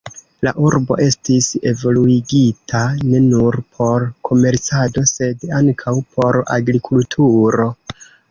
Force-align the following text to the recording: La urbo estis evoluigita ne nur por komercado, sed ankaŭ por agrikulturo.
La 0.45 0.51
urbo 0.67 0.95
estis 1.07 1.49
evoluigita 1.71 2.81
ne 3.09 3.19
nur 3.27 3.59
por 3.75 4.07
komercado, 4.29 5.05
sed 5.13 5.47
ankaŭ 5.61 5.95
por 6.17 6.41
agrikulturo. 6.59 7.69